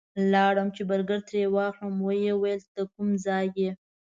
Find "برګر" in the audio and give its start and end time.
0.89-1.19